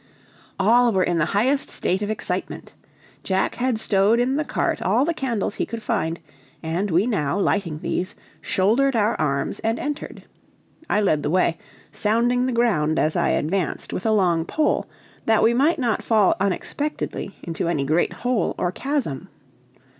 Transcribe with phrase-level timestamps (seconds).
[0.59, 2.73] All were in the highest state of excitement.
[3.23, 6.19] Jack had stowed in the cart all the candles he could find,
[6.63, 10.23] and we now, lighting these, shouldered our arms and entered.
[10.89, 11.59] I led the way,
[11.91, 14.87] sounding the ground as I advanced with a long pole,
[15.27, 19.29] that we might not fall unexpectedly into any great hole or chasm.